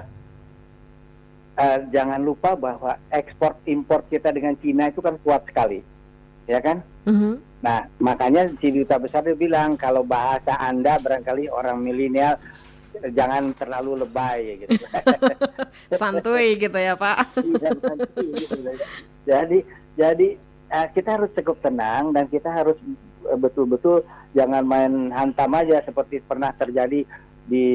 eh, 1.57 1.79
jangan 1.91 2.21
lupa 2.21 2.53
bahwa 2.55 3.01
ekspor 3.11 3.57
impor 3.65 4.05
kita 4.07 4.31
dengan 4.31 4.55
Cina 4.61 4.93
itu 4.93 5.01
kan 5.03 5.17
kuat 5.25 5.43
sekali, 5.49 5.81
ya 6.47 6.61
kan? 6.61 6.85
Mhm. 7.09 7.41
Nah, 7.65 7.89
makanya 7.99 8.47
si 8.61 8.71
duta 8.71 9.01
besar 9.01 9.25
dia 9.27 9.35
bilang 9.35 9.75
kalau 9.75 10.05
bahasa 10.05 10.55
Anda 10.61 11.01
barangkali 11.01 11.51
orang 11.51 11.83
milenial 11.83 12.39
eh, 13.01 13.11
jangan 13.11 13.51
terlalu 13.57 14.07
lebay 14.07 14.69
gitu. 14.69 14.77
Santuy 15.99 16.61
gitu 16.61 16.79
ya, 16.79 16.95
Pak. 16.95 17.43
Iya, 17.43 17.71
gitu. 17.75 18.71
jadi 19.27 19.59
jadi 19.97 20.29
eh, 20.71 20.87
kita 20.95 21.21
harus 21.21 21.31
cukup 21.37 21.59
tenang 21.63 22.11
dan 22.13 22.27
kita 22.31 22.51
harus 22.51 22.79
eh, 23.27 23.39
betul-betul 23.39 24.03
jangan 24.35 24.65
main 24.67 25.11
hantam 25.15 25.53
aja 25.55 25.83
seperti 25.85 26.23
pernah 26.23 26.51
terjadi 26.55 27.07
di 27.47 27.67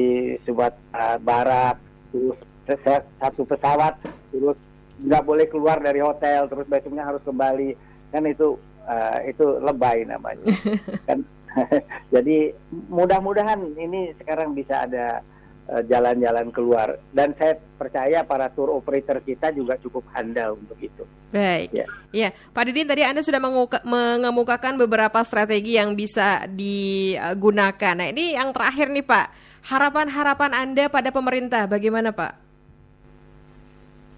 Sumatera 0.44 1.16
Barat 1.16 1.76
terus 2.12 2.38
satu 3.18 3.42
pesawat 3.48 3.98
terus 4.30 4.56
nggak 5.02 5.24
boleh 5.26 5.46
keluar 5.50 5.82
dari 5.82 5.98
hotel 5.98 6.46
terus 6.46 6.68
besoknya 6.68 7.08
harus 7.08 7.22
kembali. 7.24 7.74
Kan 8.12 8.28
itu 8.28 8.60
eh, 8.86 9.32
itu 9.32 9.44
lebay 9.60 10.04
namanya. 10.06 10.46
Kan 11.08 11.24
jadi 12.14 12.52
mudah-mudahan 12.88 13.60
ini 13.76 14.16
sekarang 14.16 14.56
bisa 14.56 14.88
ada 14.88 15.20
eh, 15.20 15.31
jalan-jalan 15.62 16.50
keluar 16.50 16.98
dan 17.14 17.32
saya 17.38 17.56
percaya 17.78 18.26
para 18.26 18.50
tour 18.50 18.74
operator 18.74 19.22
kita 19.22 19.54
juga 19.54 19.78
cukup 19.78 20.04
handal 20.12 20.58
untuk 20.58 20.76
itu 20.82 21.06
Baik. 21.32 21.72
Ya. 21.72 21.86
ya, 22.12 22.28
Pak 22.52 22.68
Didin 22.68 22.84
tadi 22.84 23.08
Anda 23.08 23.24
sudah 23.24 23.40
mengemukakan 23.88 24.76
beberapa 24.76 25.16
strategi 25.24 25.80
yang 25.80 25.96
bisa 25.96 26.44
digunakan. 26.44 27.96
Nah, 27.96 28.12
ini 28.12 28.36
yang 28.36 28.52
terakhir 28.52 28.92
nih 28.92 29.00
Pak. 29.00 29.26
Harapan-harapan 29.64 30.52
Anda 30.52 30.92
pada 30.92 31.08
pemerintah 31.08 31.64
bagaimana 31.64 32.12
Pak? 32.12 32.36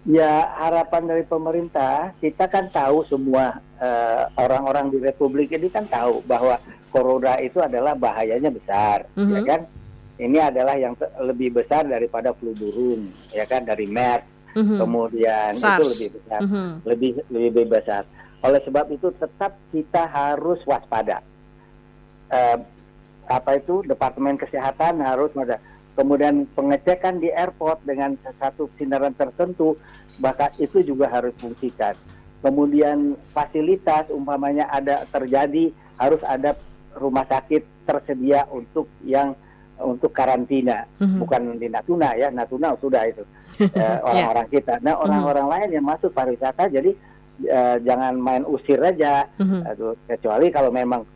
Ya, 0.04 0.52
harapan 0.58 1.06
dari 1.06 1.24
pemerintah, 1.24 2.12
kita 2.18 2.50
kan 2.50 2.68
tahu 2.68 3.06
semua 3.08 3.62
eh, 3.78 4.22
orang-orang 4.36 4.90
uh, 4.90 4.92
di 4.92 4.98
Republik 5.00 5.54
ini 5.54 5.70
kan 5.72 5.88
tahu 5.88 6.20
bahwa 6.28 6.60
corona 6.92 7.40
itu 7.40 7.62
adalah 7.62 7.96
bahayanya 7.96 8.52
besar, 8.52 9.08
mm 9.16 9.22
-hmm. 9.22 9.32
ya 9.32 9.40
kan? 9.48 9.60
Ini 10.14 10.38
adalah 10.54 10.78
yang 10.78 10.94
lebih 11.18 11.59
besar 11.59 11.90
daripada 11.90 12.30
flu 12.38 12.54
burung, 12.54 13.11
ya 13.35 13.42
kan? 13.50 13.66
Dari 13.66 13.90
MERS, 13.90 14.54
mm-hmm. 14.54 14.78
kemudian 14.78 15.50
SARS. 15.59 15.78
itu 15.83 15.85
lebih 15.90 16.09
besar, 16.18 16.40
mm-hmm. 16.47 16.68
lebih 16.87 17.11
lebih 17.35 17.66
besar. 17.66 18.02
Oleh 18.47 18.61
sebab 18.62 18.87
itu 18.94 19.11
tetap 19.18 19.59
kita 19.75 20.06
harus 20.06 20.62
waspada. 20.68 21.18
Uh, 22.30 22.59
apa 23.26 23.56
itu 23.56 23.83
Departemen 23.88 24.37
Kesehatan 24.37 25.00
harus 25.02 25.33
ada. 25.35 25.59
Kemudian 25.94 26.47
pengecekan 26.59 27.23
di 27.23 27.30
airport 27.30 27.83
dengan 27.87 28.18
satu 28.38 28.66
sindaran 28.75 29.14
tertentu, 29.14 29.78
bahkan 30.18 30.50
itu 30.59 30.83
juga 30.83 31.06
harus 31.06 31.30
fungsikan. 31.38 31.94
Kemudian 32.42 33.14
fasilitas 33.30 34.11
umpamanya 34.11 34.66
ada 34.68 35.06
terjadi 35.09 35.71
harus 35.97 36.21
ada 36.26 36.59
rumah 36.99 37.25
sakit 37.30 37.87
tersedia 37.87 38.44
untuk 38.50 38.90
yang 39.06 39.38
untuk 39.83 40.14
karantina, 40.14 40.87
mm-hmm. 41.02 41.19
bukan 41.19 41.43
di 41.59 41.66
Natuna 41.66 42.14
ya, 42.14 42.31
Natuna 42.31 42.75
sudah 42.78 43.04
itu. 43.09 43.25
Eh, 43.54 43.99
orang-orang 44.02 44.50
yeah. 44.50 44.54
kita. 44.59 44.75
Nah 44.83 44.99
orang-orang 44.99 45.47
mm-hmm. 45.47 45.62
lain 45.71 45.76
yang 45.78 45.87
masuk 45.87 46.11
pariwisata 46.11 46.66
jadi 46.75 46.90
uh, 47.47 47.78
jangan 47.87 48.19
main 48.19 48.43
usir 48.50 48.83
aja, 48.83 49.31
mm-hmm. 49.38 49.62
uh, 49.62 49.95
kecuali 50.11 50.50
kalau 50.50 50.75
memang 50.75 51.07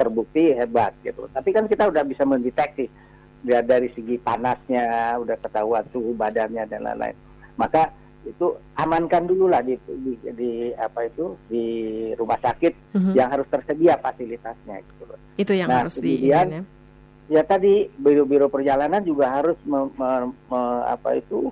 terbukti 0.00 0.56
hebat 0.56 0.96
gitu. 1.04 1.28
Tapi 1.28 1.52
kan 1.52 1.68
kita 1.68 1.92
udah 1.92 2.00
bisa 2.08 2.24
mendeteksi 2.24 2.88
ya, 3.44 3.60
dari 3.60 3.92
segi 3.92 4.16
panasnya, 4.16 5.20
udah 5.20 5.36
ketahuan 5.36 5.84
suhu 5.92 6.16
badannya 6.16 6.64
dan 6.64 6.80
lain-lain. 6.80 7.16
Maka 7.60 7.92
itu 8.26 8.58
amankan 8.74 9.28
dulu 9.28 9.46
lah 9.46 9.62
di, 9.62 9.78
di, 9.86 10.18
di 10.34 10.50
apa 10.74 11.06
itu 11.06 11.38
di 11.46 11.64
rumah 12.18 12.40
sakit 12.42 12.96
mm-hmm. 12.96 13.14
yang 13.14 13.28
harus 13.30 13.46
tersedia 13.46 13.94
fasilitasnya 14.02 14.82
gitu 14.82 15.04
Itu 15.38 15.52
yang 15.54 15.70
nah, 15.70 15.86
harus 15.86 16.00
kemudian, 16.00 16.46
di 16.48 16.60
ya 17.26 17.42
tadi 17.42 17.90
biro-biro 17.98 18.46
perjalanan 18.46 19.02
juga 19.02 19.42
harus 19.42 19.58
me, 19.66 19.90
me, 19.98 20.10
me, 20.30 20.60
apa 20.86 21.18
itu 21.18 21.50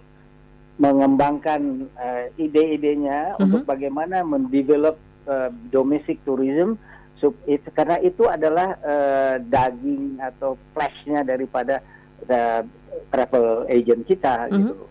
mengembangkan 0.79 1.87
uh, 1.95 2.25
ide-idenya 2.35 3.35
mhm. 3.35 3.37
-huh. 3.39 3.45
untuk 3.47 3.63
bagaimana 3.67 4.27
mendevelop 4.27 4.99
uh, 5.27 5.51
domestic 5.71 6.19
tourism 6.27 6.75
sub, 7.23 7.35
it, 7.47 7.63
karena 7.75 7.99
itu 8.03 8.27
adalah 8.27 8.75
uh, 8.83 9.39
daging 9.39 10.19
atau 10.19 10.59
flashnya 10.75 11.23
daripada 11.23 11.79
uh, 12.27 12.63
travel 13.11 13.67
agent 13.71 14.03
kita 14.07 14.51
uh 14.51 14.51
mhm. 14.51 14.55
-huh. 14.55 14.59
gitu. 14.75 14.87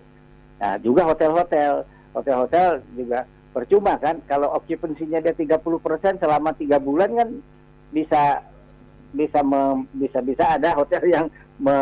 Nah, 0.63 0.79
juga 0.79 1.01
hotel-hotel, 1.03 1.83
hotel-hotel 2.15 2.79
juga 2.95 3.27
percuma 3.51 3.99
kan 3.99 4.23
kalau 4.25 4.49
occupancy-nya 4.55 5.19
dia 5.19 5.35
30% 5.35 5.59
selama 6.23 6.55
tiga 6.55 6.79
bulan 6.79 7.11
kan 7.13 7.29
bisa 7.93 8.41
bisa 9.13 9.39
me, 9.45 9.87
bisa 9.93 10.19
bisa 10.19 10.57
ada 10.57 10.73
hotel 10.75 11.01
yang 11.07 11.25
me, 11.61 11.75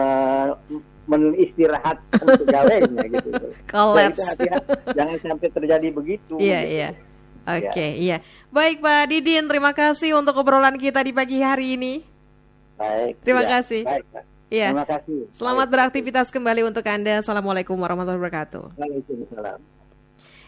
menistirahatkan 1.10 2.26
pegawainya 2.46 3.06
gitu. 3.18 3.30
Kolaps. 3.66 4.22
jangan 4.94 5.18
sampai 5.20 5.50
terjadi 5.50 5.88
begitu. 5.90 6.38
Iya, 6.38 6.60
gitu. 6.64 6.76
iya. 6.78 6.90
Oke, 7.42 7.74
okay, 7.74 7.92
ya. 7.98 7.98
iya. 7.98 8.18
Baik 8.54 8.86
Pak 8.86 9.10
Didin, 9.10 9.50
terima 9.50 9.74
kasih 9.74 10.14
untuk 10.14 10.38
obrolan 10.38 10.78
kita 10.78 11.02
di 11.02 11.10
pagi 11.10 11.42
hari 11.42 11.74
ini. 11.74 12.06
Baik. 12.78 13.18
Terima 13.26 13.42
ya, 13.42 13.60
kasih. 13.60 13.82
Baik, 13.82 14.06
Iya. 14.52 14.76
Terima 14.76 14.84
kasih. 14.84 15.20
Selamat 15.32 15.68
baik. 15.72 15.74
beraktivitas 15.74 16.28
kembali 16.28 16.68
untuk 16.68 16.84
Anda. 16.84 17.24
Assalamualaikum 17.24 17.80
warahmatullahi 17.80 18.20
wabarakatuh. 18.20 18.76
Waalaikumsalam. 18.76 19.81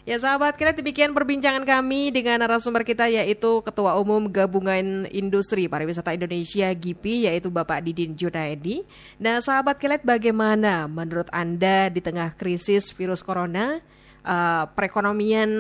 Ya 0.04 0.20
sahabat, 0.20 0.60
kita 0.60 0.76
demikian 0.76 1.16
perbincangan 1.16 1.64
kami 1.64 2.12
dengan 2.12 2.36
narasumber 2.44 2.84
kita 2.84 3.08
yaitu 3.08 3.64
Ketua 3.64 3.96
Umum 3.96 4.28
Gabungan 4.28 5.08
Industri 5.08 5.72
Pariwisata 5.72 6.12
Indonesia 6.12 6.68
GIPI 6.76 7.32
yaitu 7.32 7.48
Bapak 7.48 7.80
Didin 7.88 8.12
Junaidi. 8.12 8.84
Nah 9.16 9.40
sahabat 9.40 9.80
kilat 9.80 10.04
bagaimana 10.04 10.92
menurut 10.92 11.32
Anda 11.32 11.88
di 11.88 12.04
tengah 12.04 12.36
krisis 12.36 12.92
virus 12.92 13.24
corona? 13.24 13.80
Uh, 14.24 14.66
perekonomian 14.74 15.52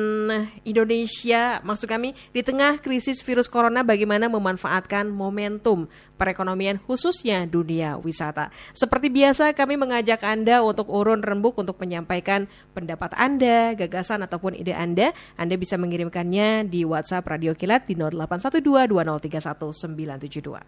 Indonesia, 0.63 1.59
maksud 1.61 1.87
kami 1.87 2.15
di 2.31 2.41
tengah 2.41 2.79
krisis 2.79 3.21
virus 3.21 3.51
corona 3.51 3.83
bagaimana 3.83 4.31
memanfaatkan 4.31 5.11
momentum 5.11 5.87
perekonomian 6.15 6.79
khususnya 6.79 7.45
dunia 7.45 7.99
wisata. 7.99 8.49
Seperti 8.71 9.11
biasa 9.11 9.51
kami 9.53 9.75
mengajak 9.75 10.23
Anda 10.23 10.63
untuk 10.63 10.87
urun 10.89 11.21
rembuk 11.21 11.59
untuk 11.59 11.77
menyampaikan 11.79 12.47
pendapat 12.71 13.11
Anda, 13.19 13.75
gagasan 13.75 14.23
ataupun 14.23 14.55
ide 14.55 14.73
Anda. 14.73 15.11
Anda 15.35 15.59
bisa 15.59 15.75
mengirimkannya 15.75 16.65
di 16.71 16.87
WhatsApp 16.87 17.27
Radio 17.27 17.53
Kilat 17.53 17.85
di 17.85 17.95
0812 17.99 18.63
2031 18.87 19.75
972. 19.93 20.63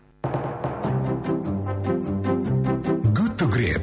Good 3.15 3.33
to 3.39 3.47
Great 3.47 3.79